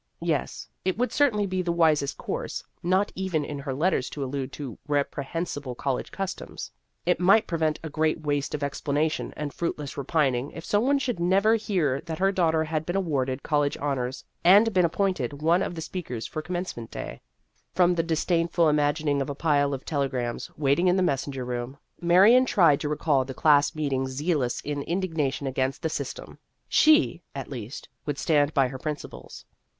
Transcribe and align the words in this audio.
Yes, 0.21 0.67
it 0.83 0.97
would 0.97 1.11
certainly 1.11 1.45
be 1.45 1.61
the 1.61 1.71
wisest 1.71 2.17
course 2.17 2.63
not 2.81 3.11
even 3.13 3.45
in 3.45 3.59
her 3.59 3.71
letters 3.75 4.09
to 4.09 4.23
allude 4.23 4.51
to 4.53 4.79
reprehen 4.89 5.43
sible 5.45 5.77
college 5.77 6.11
customs. 6.11 6.71
It 7.05 7.19
might 7.19 7.45
prevent 7.45 7.79
a 7.83 7.89
great 7.89 8.19
waste 8.21 8.55
of 8.55 8.63
explanation 8.63 9.31
and 9.37 9.53
fruitless 9.53 9.97
repining 9.97 10.53
if 10.55 10.65
some 10.65 10.85
one 10.87 10.97
should 10.97 11.19
never 11.19 11.55
hear 11.55 12.01
that 12.07 12.17
her 12.17 12.31
daughter 12.31 12.63
had 12.63 12.83
been 12.83 12.95
awarded 12.95 13.43
col 13.43 13.59
lege 13.61 13.77
honors 13.77 14.25
and 14.43 14.73
been 14.73 14.85
appointed 14.85 15.43
one 15.43 15.61
of 15.61 15.75
the 15.75 15.81
speakers 15.81 16.25
for 16.25 16.41
Commencement 16.41 16.89
Day. 16.89 17.21
The 17.75 17.77
Career 17.77 17.93
of 17.93 17.99
a 17.99 18.01
Radical 18.01 18.05
125 18.05 18.05
From 18.07 18.07
disdainful 18.07 18.69
imagining 18.69 19.21
of 19.21 19.29
a 19.29 19.35
pile 19.35 19.71
of 19.75 19.85
telegrams 19.85 20.49
waiting 20.57 20.87
in 20.87 20.95
the 20.97 21.03
messenger 21.03 21.45
room, 21.45 21.77
Marion 22.01 22.45
tried 22.47 22.79
to 22.79 22.89
recall 22.89 23.23
the 23.23 23.35
class 23.35 23.75
meetings 23.75 24.13
zealous 24.13 24.61
in 24.61 24.81
indignation 24.81 25.45
against 25.45 25.83
the 25.83 25.89
system. 25.89 26.39
She, 26.67 27.21
at 27.35 27.51
least, 27.51 27.87
would 28.07 28.17
stand 28.17 28.55
by 28.55 28.69
her 28.69 28.79
principles. 28.79 29.45